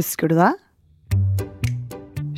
[0.00, 0.54] Husker du det?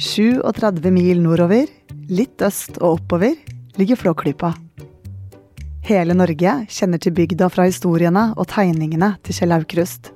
[0.02, 1.68] 37 mil nordover,
[2.10, 3.36] litt øst og oppover,
[3.78, 4.50] ligger Flåklypa.
[5.86, 10.10] Hele Norge kjenner til bygda fra historiene og tegningene til Kjell Aukrust.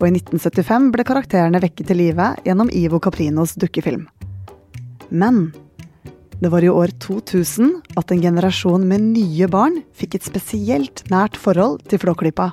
[0.00, 4.08] Og i 1975 ble karakterene vekket til live gjennom Ivo Caprinos dukkefilm.
[5.14, 5.52] Men
[6.42, 7.70] det var i år 2000
[8.02, 12.50] at en generasjon med nye barn fikk et spesielt nært forhold til Flåklypa.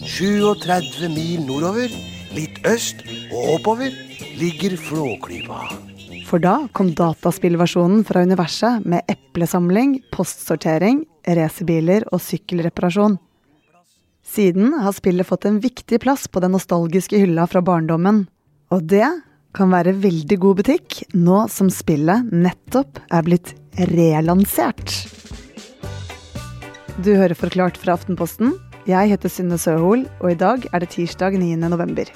[0.00, 1.92] 37 mil nordover,
[2.36, 3.02] litt øst
[3.32, 3.92] og oppover,
[4.38, 5.64] ligger Flåklypa.
[6.28, 13.18] For da kom dataspillversjonen fra universet med eplesamling, postsortering, racerbiler og sykkelreparasjon.
[14.24, 18.24] Siden har spillet fått en viktig plass på den nostalgiske hylla fra barndommen.
[18.72, 19.08] Og det
[19.52, 23.52] kan være veldig god butikk nå som spillet nettopp er blitt
[23.92, 24.94] relansert.
[27.02, 28.54] Du hører Forklart fra Aftenposten.
[28.82, 31.54] Jeg heter Synne Søhol, og i dag er det tirsdag 9.
[31.70, 32.08] november.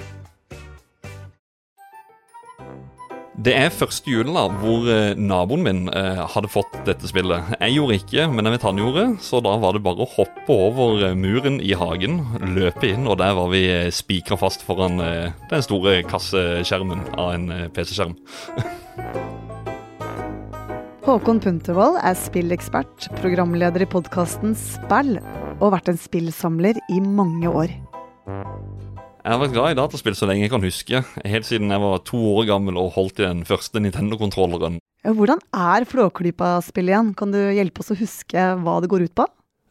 [3.46, 7.52] Det er første julen da, hvor eh, naboen min eh, hadde fått dette spillet.
[7.60, 10.56] Jeg gjorde ikke, men jeg vet han gjorde, så da var det bare å hoppe
[10.56, 12.18] over eh, muren i hagen,
[12.56, 17.36] løpe inn, og der var vi eh, spikra fast foran eh, den store kasseskjermen av
[17.36, 18.16] en eh, PC-skjerm.
[21.06, 25.20] Håkon Puntervold er spillekspert, programleder i podkasten Spill,
[25.60, 27.72] og vært en spillsamler i mange år.
[29.26, 31.00] Jeg har vært glad i dataspill så lenge jeg kan huske.
[31.26, 34.78] Helt siden jeg var to år gammel og holdt i den første Nintendo-kontrolleren.
[35.06, 37.10] Hvordan er Flåklypa-spillet igjen?
[37.18, 39.26] Kan du hjelpe oss å huske hva det går ut på?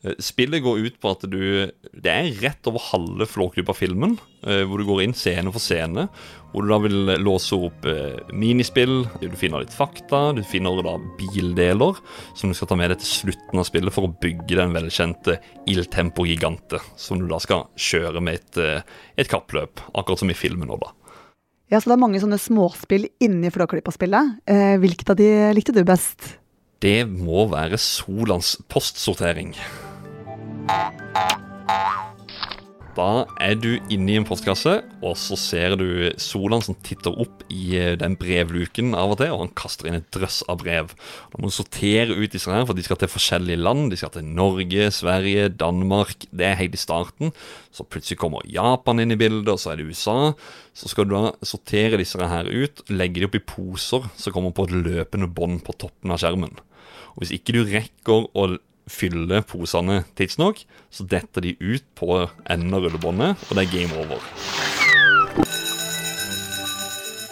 [0.05, 4.77] Eh, Spillet går ut på at du Det er rett over halve Flåklypa-filmen, eh, hvor
[4.77, 6.07] du går inn scene for scene.
[6.51, 10.95] Hvor du da vil låse opp eh, minispill, du finner litt fakta, du finner da
[11.19, 11.97] bildeler
[12.35, 15.39] som du skal ta med deg til slutten av spillet for å bygge den velkjente
[15.67, 18.85] Il Tempo Gigante, som du da skal kjøre med et,
[19.17, 20.93] et kappløp, akkurat som i filmen nå, da.
[21.73, 24.45] Ja, så Det er mange sånne småspill inni Flåklypa-spillet.
[24.79, 26.35] Hvilket av de likte du best?
[26.79, 29.55] Det må være Solans postsortering.
[32.95, 37.41] Da er du inne i en postkasse, og så ser du Solan som titter opp
[37.51, 40.93] i eh, den brevluken av og til, og han kaster inn et drøss av brev.
[41.33, 43.89] Da må du sortere ut disse her, for de skal til forskjellige land.
[43.91, 46.23] De skal til Norge, Sverige, Danmark.
[46.31, 47.35] Det er helt i starten.
[47.75, 50.31] Så plutselig kommer Japan inn i bildet, og så er det USA.
[50.75, 54.55] Så skal du da sortere disse her ut, legge de opp i poser som kommer
[54.55, 56.55] på et løpende bånd på toppen av skjermen.
[57.15, 58.53] Og hvis ikke du rekker å
[58.91, 60.61] fylle posene tidsnok,
[60.93, 64.21] så detter de ut på enden av rullebåndet, og det er game over.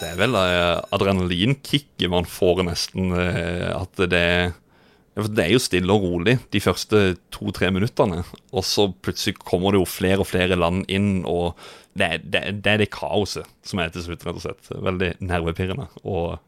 [0.00, 4.28] Det er vel eh, adrenalinkicket man får nesten eh, at det
[5.14, 9.70] for Det er jo stille og rolig de første to-tre minuttene, og så plutselig kommer
[9.70, 11.54] det jo flere og flere land inn, og
[11.94, 14.72] det er det, det, det kaoset som er til slutt, rett og slett.
[14.74, 16.42] Veldig nervepirrende og,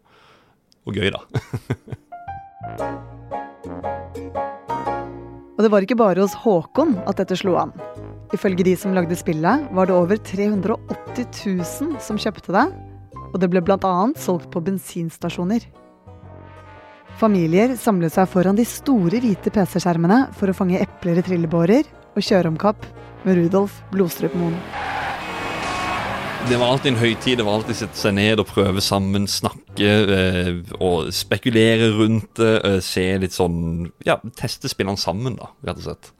[0.82, 1.22] og gøy, da.
[5.56, 7.72] Og det var ikke bare hos Håkon at dette slo an.
[8.36, 10.76] Ifølge de som lagde spillet, var det over 380
[11.64, 12.66] 000 som kjøpte det,
[13.32, 13.94] og det ble bl.a.
[14.20, 15.64] solgt på bensinstasjoner.
[17.16, 22.20] Familier samlet seg foran de store hvite PC-skjermene for å fange epler i trillebårer og
[22.20, 22.84] kjøre om kapp
[23.24, 24.60] med Rudolf Blodstrup-Moen.
[26.48, 27.38] Det var alltid en høytid.
[27.38, 32.52] Det var alltid sette seg ned og prøve sammen, snakke eh, og spekulere rundt det.
[32.68, 36.12] Eh, se litt sånn Ja, teste spillene sammen, da, rett og slett.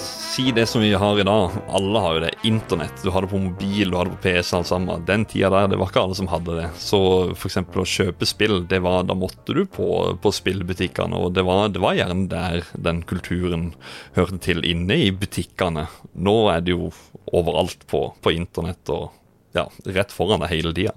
[0.00, 1.50] Si det som vi har i dag.
[1.68, 2.30] Alle har jo det.
[2.48, 3.02] Internett.
[3.02, 5.04] Du har det på mobil, du har det på PC, alt sammen.
[5.08, 6.68] Den tida der, det var ikke alle som hadde det.
[6.80, 7.00] Så
[7.34, 7.58] f.eks.
[7.60, 9.88] å kjøpe spill, det var, da måtte du på,
[10.22, 11.18] på spillbutikkene.
[11.18, 13.72] Og det var, det var gjerne der den kulturen
[14.16, 15.88] hørte til, inne i butikkene.
[16.14, 16.92] Nå er det jo
[17.36, 19.10] overalt på, på internett og
[19.58, 20.94] ja, rett foran deg hele tida.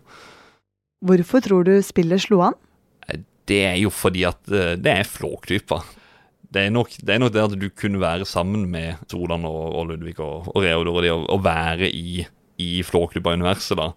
[1.03, 2.59] Hvorfor tror du spillet slo an?
[3.49, 5.81] Det er jo fordi at eh, det er Flåklypa.
[6.53, 9.61] Det er, nok, det er nok det at du kunne være sammen med Solan og,
[9.73, 12.25] og Ludvig og, og Reodor og de, og, og være i,
[12.61, 13.93] i Flåklypa-universet, da.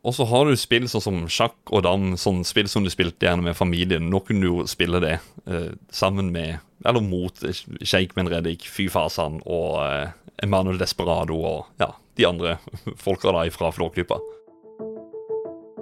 [0.00, 3.26] Og så har du spill sånn som sjakk og dam, sånn spill som du spilte
[3.26, 4.06] gjerne med familien.
[4.08, 8.88] Nå kunne du jo spille det eh, sammen med, eller mot Sheikh Ben Reddik, Fy
[8.92, 10.14] Fasan og eh,
[10.46, 12.56] Emanuel Desperado og ja, de andre
[13.04, 14.16] folka da fra Flåklypa.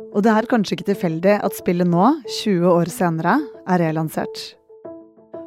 [0.09, 2.09] Og det er kanskje ikke tilfeldig at spillet nå,
[2.41, 3.39] 20 år senere,
[3.71, 4.58] er relansert.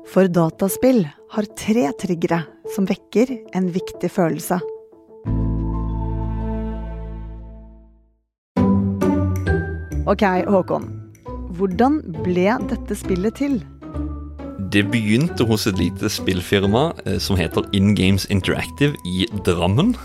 [0.09, 2.41] For dataspill har tre triggere
[2.73, 4.57] som vekker en viktig følelse.
[10.09, 10.89] Ok, Håkon.
[11.55, 13.59] Hvordan ble dette spillet til?
[14.71, 19.95] Det begynte hos et lite spillfirma eh, som heter In Games Interactive i Drammen.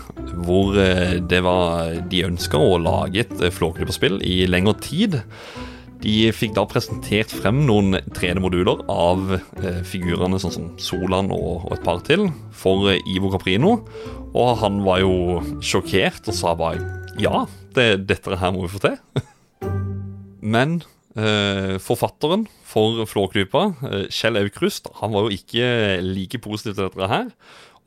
[0.45, 5.21] hvor eh, det var de ønska å lage et eh, Flåklypa-spill i lengre tid.
[6.03, 11.71] De fikk da presentert frem noen 3D-moduler av eh, figurene, sånn som Solan og, og,
[11.73, 13.79] et par til, for eh, Ivo Caprino.
[14.37, 16.83] Og han var jo sjokkert og sa bare
[17.17, 18.99] ja, det, dette her må vi få til.
[20.53, 20.79] Men
[21.17, 27.09] eh, forfatteren for Flåklypa, eh, Kjell Aukrust, han var jo ikke like positiv til dette
[27.11, 27.33] her.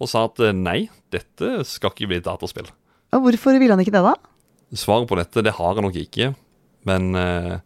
[0.01, 2.71] Og sa at eh, nei, dette skal ikke bli et dataspill.
[3.15, 4.17] Og hvorfor ville han ikke det, da?
[4.75, 6.33] Svaret på dette det har han nok ikke.
[6.89, 7.59] Men eh,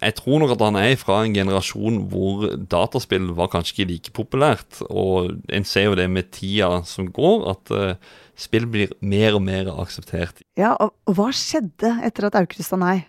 [0.00, 4.14] jeg tror nok at han er fra en generasjon hvor dataspill var kanskje ikke like
[4.16, 4.82] populært.
[4.88, 9.44] Og en ser jo det med tida som går, at uh, spill blir mer og
[9.46, 10.42] mer akseptert.
[10.60, 13.04] Ja, og, hva skjedde etter at Aukrust sa nei?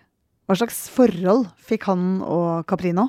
[0.46, 3.08] Hva slags forhold fikk han og Caprino?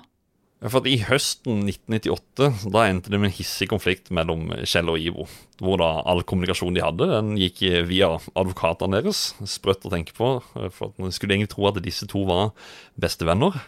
[0.58, 5.28] For I høsten 1998 da endte det med en hissig konflikt mellom Kjell og Ivo.
[5.62, 9.36] Hvor da all kommunikasjon de hadde, den gikk via advokatene deres.
[9.46, 10.32] Sprøtt å tenke på.
[10.74, 12.56] For at Man skulle egentlig tro at disse to var
[12.98, 13.60] bestevenner.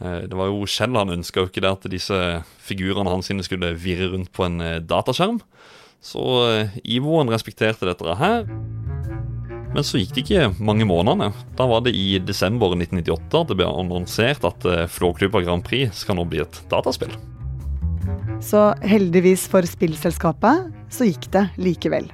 [0.00, 2.18] Eh, det var jo Kjell han ønska jo ikke det at disse
[2.64, 5.40] figurene hans skulle virre rundt på en eh, dataskjerm.
[6.00, 8.48] Så eh, Ivo han respekterte dette her.
[9.70, 11.30] Men så gikk det ikke mange månedene.
[11.58, 16.18] Da var det i desember 1998 at det ble annonsert at Flåklypa Grand Prix skal
[16.18, 17.14] nå bli et dataspill.
[18.40, 22.08] Så heldigvis for spillselskapet så gikk det likevel.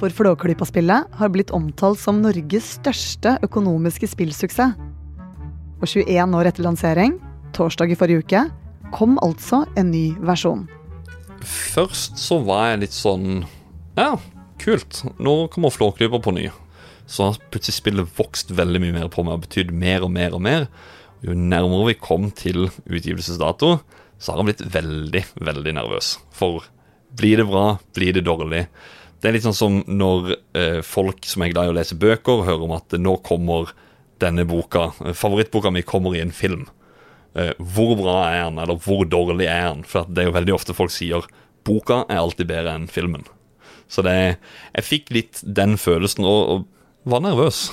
[0.00, 4.74] For Flåklypa-spillet har blitt omtalt som Norges største økonomiske spillsuksess.
[5.82, 7.16] Og 21 år etter lansering,
[7.54, 8.42] torsdag i forrige uke,
[8.94, 10.64] kom altså en ny versjon.
[11.42, 13.42] Først så var jeg litt sånn
[13.98, 14.14] Ja,
[14.62, 15.02] kult.
[15.22, 16.48] Nå kommer Flåklypa på ny.
[17.10, 20.36] Så har plutselig spillet vokst veldig mye mer på meg og betydd mer og mer
[20.36, 20.68] og mer.
[21.22, 23.76] Jo nærmere vi kom til utgivelsesdato,
[24.18, 26.16] så har han blitt veldig, veldig nervøs.
[26.34, 26.66] For
[27.18, 28.66] blir det bra, blir det dårlig?
[29.22, 32.46] Det er litt sånn som når eh, folk som er glad i å lese bøker,
[32.46, 33.70] hører om at nå kommer
[34.22, 36.64] denne boka, favorittboka mi, kommer i en film.
[37.38, 39.86] Eh, hvor bra er den, eller hvor dårlig er den?
[39.86, 41.26] For det er jo veldig ofte folk sier
[41.62, 43.22] boka er alltid bedre enn filmen.
[43.92, 44.16] Så det,
[44.72, 47.66] jeg fikk litt den følelsen, og, og var nervøs.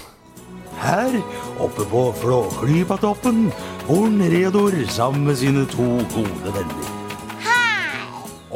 [0.80, 1.16] Her
[1.64, 3.50] oppe på Flåklypatoppen
[3.88, 6.92] bor Reodor sammen med sine to gode venner.
[7.44, 8.04] Hei!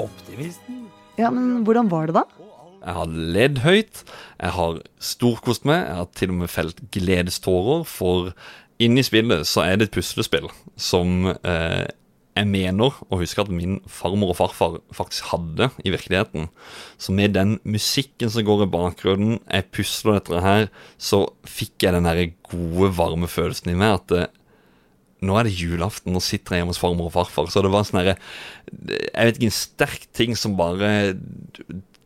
[0.06, 0.86] Optimisten.
[1.20, 2.26] Ja, men hvordan var det, da?
[2.84, 4.04] Jeg har ledd høyt,
[4.44, 8.34] jeg har storkost meg, jeg har til og med felt gledestårer, for
[8.84, 11.86] inni spillet så er det et puslespill som eh,
[12.34, 16.48] jeg mener å huske at min farmor og farfar faktisk hadde i virkeligheten.
[16.98, 21.94] Så med den musikken som går i bakgrunnen, jeg pusler dette her, så fikk jeg
[21.94, 24.40] den der gode, varme følelsen i meg at det, eh,
[25.24, 27.48] nå er det julaften, nå sitter jeg hjemme hos farmor og farfar.
[27.48, 28.18] Så det var sånn herre
[28.68, 30.90] Jeg vet ikke, en sterk ting som bare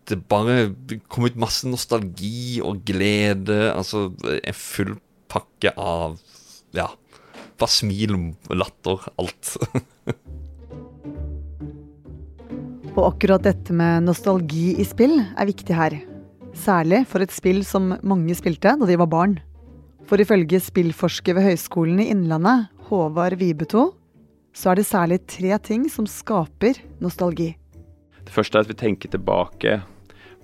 [0.08, 0.70] det bare
[1.12, 3.72] kom ut masse nostalgi og glede.
[3.74, 4.96] Altså en full
[5.32, 6.20] pakke av
[6.78, 6.92] Ja.
[7.58, 8.14] Bare smil,
[8.54, 9.56] latter, alt.
[12.98, 15.94] og akkurat dette med nostalgi i spill er viktig her.
[16.58, 19.38] Særlig for et spill som mange spilte da de var barn.
[20.08, 23.92] For ifølge spillforsker ved Høgskolen i Innlandet, Håvard Vibeto,
[24.56, 27.52] så er det særlig tre ting som skaper nostalgi.
[28.24, 29.82] Det første er at vi tenker tilbake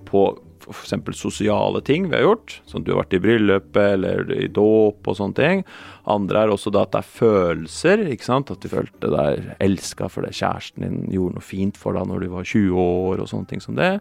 [0.06, 0.26] på
[0.72, 0.94] f.eks.
[1.18, 5.18] sosiale ting vi har gjort, som du har vært i bryllupet eller i dåp og
[5.18, 5.64] sånne ting.
[6.10, 8.52] Andre er også da at det er følelser, ikke sant.
[8.54, 12.30] At du følte deg elska fordi kjæresten din gjorde noe fint for deg når du
[12.32, 13.98] var 20 år og sånne ting som det.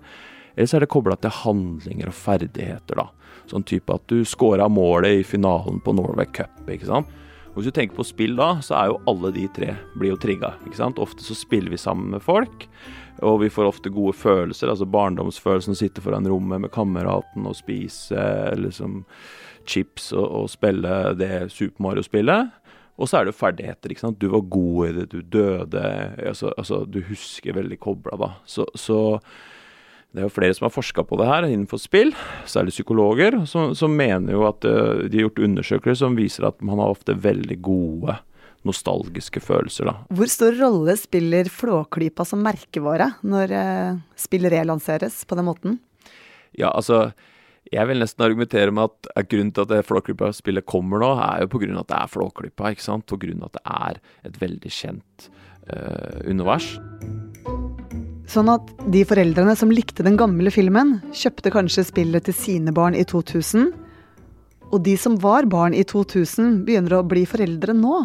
[0.54, 3.10] Eller så er det kobla til handlinger og ferdigheter, da.
[3.50, 7.20] Sånn type at du scora målet i finalen på Norway Cup, ikke sant.
[7.54, 10.18] Og Hvis du tenker på spill da, så er jo alle de tre blir jo
[10.18, 10.56] trigga.
[10.98, 12.66] Ofte så spiller vi sammen med folk.
[13.22, 17.56] Og vi får ofte gode følelser, altså barndomsfølelsen å sitte foran rommet med kameraten og
[17.56, 18.24] spise
[18.58, 19.04] liksom
[19.70, 22.50] chips og, og spille det Super Mario-spillet.
[22.98, 23.94] Og så er det jo ferdigheter.
[23.94, 24.20] ikke sant?
[24.22, 25.84] Du var god i det, du døde
[26.28, 28.32] altså, altså Du husker veldig kobla, da.
[28.46, 29.00] Så, så,
[30.14, 32.12] det er jo flere som har forska på det her innenfor spill,
[32.50, 36.62] særlig psykologer, som, som mener jo at uh, de har gjort undersøkelser som viser at
[36.62, 38.20] man har ofte veldig gode
[38.64, 39.96] nostalgiske følelser, da.
[40.14, 45.76] Hvor stor rolle spiller Flåklypa som merkevare når eh, spill relanseres på den måten?
[46.56, 47.10] Ja, altså
[47.74, 51.52] jeg vil nesten argumentere med at grunnen til at det Flåklypa-spillet kommer nå, er jo
[51.74, 53.12] av at det er Flåklypa, ikke sant?
[53.12, 55.30] Av at det er et veldig kjent
[55.68, 56.76] uh, univers.
[58.30, 62.96] Sånn at de foreldrene som likte den gamle filmen, kjøpte kanskje spillet til sine barn
[62.96, 63.72] i 2000,
[64.74, 68.04] og de som var barn i 2000, begynner å bli foreldre nå?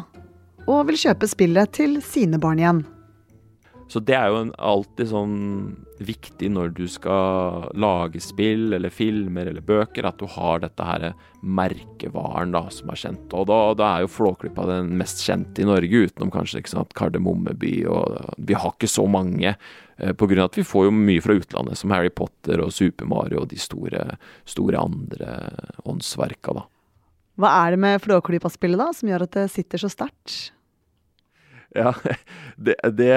[0.68, 2.82] og vil kjøpe spillet til sine barn igjen.
[3.88, 5.36] Så det er jo alltid sånn
[6.04, 11.06] viktig når du skal lage spill eller filmer eller bøker, at du har dette her
[11.40, 13.32] merkevaren da, som er kjent.
[13.32, 16.92] Og da, da er jo Flåklypa den mest kjente i Norge, utenom kanskje ikke sant,
[16.98, 17.72] Kardemommeby.
[17.88, 19.54] Og vi har ikke så mange,
[19.96, 22.74] eh, på grunn av at vi får jo mye fra utlandet, som Harry Potter og
[22.76, 24.04] Super Mario og de store,
[24.44, 25.32] store andre
[25.88, 26.68] åndsverka, da.
[27.38, 30.50] Hva er det med Flåklypa-spillet da, som gjør at det sitter så sterkt?
[31.76, 31.92] Ja,
[32.56, 33.08] det, det,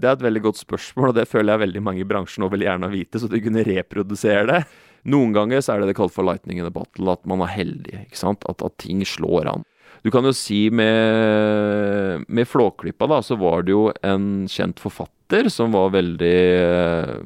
[0.00, 2.50] det, er et veldig godt spørsmål, og det føler jeg veldig mange i bransjen nå
[2.52, 4.62] vil gjerne vite, så de kunne reprodusere det.
[5.10, 7.54] Noen ganger så er det det kalt for lightning in a bottle, at man er
[7.54, 8.04] heldig.
[8.04, 8.44] ikke sant?
[8.50, 9.64] At, at ting slår an.
[10.04, 15.50] Du kan jo si med, med Flåklypa, da, så var det jo en kjent forfatter
[15.52, 17.16] som var veldig eh,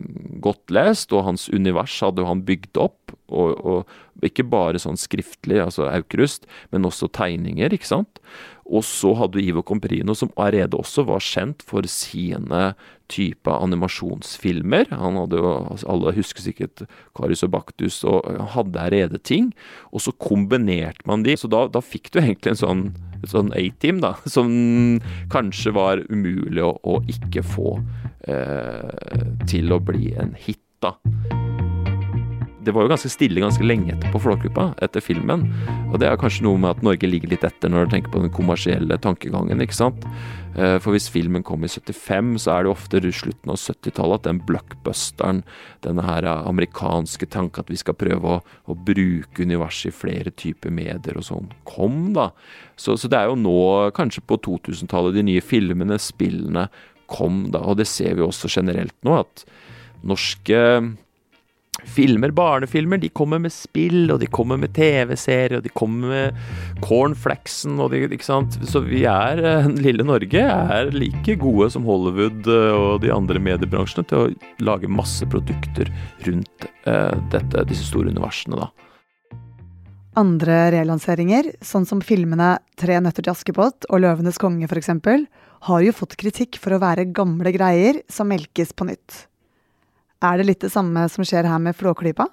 [0.43, 3.14] godt lest, og hans univers hadde jo han bygd opp.
[3.31, 3.95] Og, og
[4.28, 8.21] ikke bare sånn skriftlig, altså Aukrust, men også tegninger, ikke sant.
[8.64, 12.73] Og så hadde du Ivo Comprino, som allerede også var kjent for sine
[13.12, 14.88] type animasjonsfilmer.
[14.97, 19.52] Han hadde jo, altså Alle husker sikkert Karius og Baktus, og han hadde allerede ting.
[19.93, 21.37] Og så kombinerte man de.
[21.37, 22.87] Så da, da fikk du egentlig en sånn
[23.28, 24.50] sånn A-team, da, som
[25.33, 27.78] kanskje var umulig å, å ikke få
[28.28, 30.97] eh, til å bli en hit, da
[32.64, 35.47] det var jo ganske stille ganske lenge etterpå Flåklypa, etter filmen.
[35.90, 38.23] Og det er kanskje noe med at Norge ligger litt etter når du tenker på
[38.23, 40.06] den kommersielle tankegangen, ikke sant.
[40.56, 44.28] Eh, for hvis filmen kom i 75, så er det ofte slutten av 70-tallet at
[44.28, 45.42] den blockbusteren,
[45.85, 50.73] denne her amerikanske tanken at vi skal prøve å, å bruke universet i flere typer
[50.75, 52.30] medier og sånn, kom, da.
[52.80, 53.59] Så, så det er jo nå,
[53.97, 56.68] kanskje på 2000-tallet, de nye filmene, spillene,
[57.11, 57.64] kom, da.
[57.68, 59.44] Og det ser vi også generelt nå, at
[60.04, 60.61] norske
[61.83, 66.85] filmer, barnefilmer, de kommer med spill, og de kommer med TV-serier, og de kommer med
[66.85, 68.59] cornflaxen, og de, ikke sant.
[68.69, 73.43] Så vi er, eh, lille Norge, er like gode som Hollywood eh, og de andre
[73.43, 75.90] mediebransjene til å lage masse produkter
[76.25, 78.71] rundt uh, dette, disse store universene, da.
[80.16, 84.93] Andre relanseringer, sånn som filmene Tre nøtter til Askepott og Løvenes konge f.eks.,
[85.64, 89.25] har jo fått kritikk for å være gamle greier som melkes på nytt.
[90.25, 92.28] Er det litt det samme som skjer her med Flåklypa?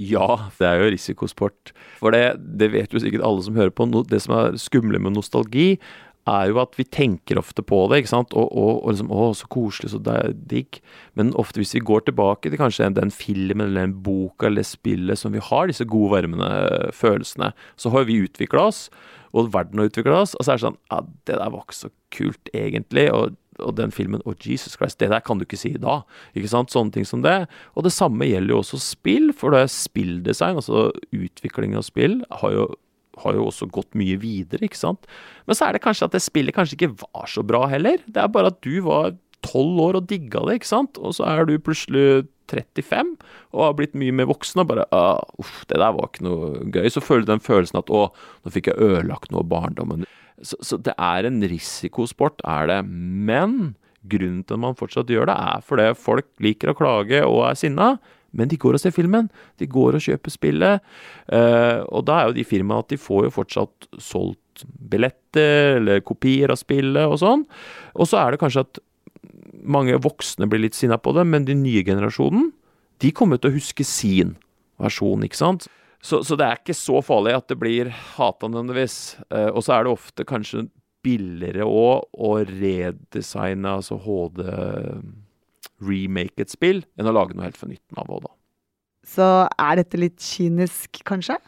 [0.00, 1.74] Ja, det er jo risikosport.
[2.00, 3.88] For det, det vet jo sikkert alle som hører på.
[4.08, 5.74] Det som er skumle med nostalgi,
[6.28, 8.34] er jo at vi tenker ofte på det, ikke sant.
[8.36, 10.00] Og, og, og liksom Å, så koselig, så
[10.48, 10.80] digg.
[11.18, 15.20] Men ofte hvis vi går tilbake til kanskje den filmen eller den boka eller spillet
[15.20, 18.86] som vi har disse gode, varmende følelsene, så har vi utvikla oss,
[19.36, 21.80] og verden har utvikla oss, og så er det sånn Ja, det der var ikke
[21.80, 23.08] så kult, egentlig.
[23.14, 26.00] og og den filmen Å, oh, Jesus Christ, det der kan du ikke si da.
[26.38, 26.72] Ikke sant?
[26.72, 27.44] Sånne ting som det.
[27.74, 32.20] Og det samme gjelder jo også spill, for det er spilldesign, altså utvikling av spill,
[32.42, 32.68] har jo,
[33.24, 35.10] har jo også gått mye videre, ikke sant.
[35.48, 38.00] Men så er det kanskje at det spillet kanskje ikke var så bra heller.
[38.06, 39.16] Det er bare at du var
[39.46, 41.00] tolv år og digga det, ikke sant.
[41.00, 43.14] Og så er du plutselig 35
[43.54, 46.64] og har blitt mye mer voksen og bare ah, uff, det der var ikke noe
[46.66, 46.88] gøy.
[46.90, 48.08] Så føler du den følelsen at å,
[48.44, 50.08] nå fikk jeg ødelagt noe av barndommen.
[50.42, 52.80] Så, så, det er en risikosport, er det.
[52.86, 53.74] Men
[54.10, 57.58] grunnen til at man fortsatt gjør det, er fordi folk liker å klage og er
[57.60, 57.94] sinna.
[58.36, 59.26] Men de går og ser filmen.
[59.58, 60.84] De går og kjøper spillet.
[61.26, 66.04] Uh, og da er jo de firmaene at de får jo fortsatt solgt billetter eller
[66.06, 67.44] kopier av spillet og sånn.
[67.96, 68.80] Og så er det kanskje at
[69.60, 72.50] mange voksne blir litt sinna på det, men den nye generasjonen,
[73.00, 74.36] de kommer til å huske sin
[74.80, 75.66] versjon, ikke sant.
[76.00, 79.18] Så, så, det er ikke så farlig at det blir hata nødvendigvis.
[79.28, 80.66] Eh, og så er det ofte kanskje
[81.04, 84.42] billigere òg å redesigne, altså HD
[85.80, 88.34] remake et spill, enn å lage noe helt for nytten av òg, da.
[89.10, 91.38] Så er dette litt kynisk, kanskje?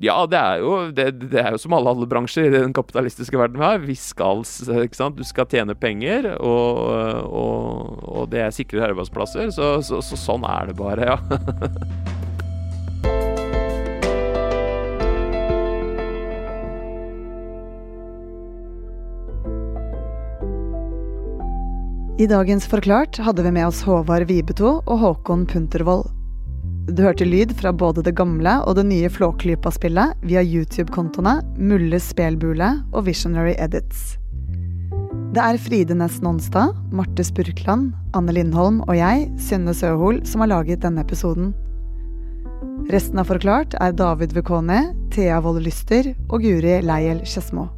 [0.00, 3.36] Ja, det er, jo, det, det er jo som alle andre bransjer i den kapitalistiske
[3.36, 3.82] verden vi har.
[3.84, 4.40] Vi skal,
[4.86, 5.20] ikke sant?
[5.20, 6.80] Du skal tjene penger, og,
[7.28, 9.52] og, og det er sikre arbeidsplasser.
[9.52, 12.16] Så, så, så sånn er det bare, ja.
[22.20, 26.02] I dagens Forklart hadde vi med oss Håvard Vibeto og Håkon Puntervold.
[26.92, 32.68] Du hørte lyd fra både det gamle og det nye Flåklypa-spillet via YouTube-kontoene Mulle Spelbule
[32.92, 34.18] og Visionary Edits.
[35.32, 40.52] Det er Fride Næss Nonstad, Marte Spurkland, Anne Lindholm og jeg, Synne Søhol, som har
[40.52, 41.54] laget denne episoden.
[42.92, 47.70] Resten av Forklart er David Vekone, Thea Wold Lyster og Guri Leiel Skedsmo.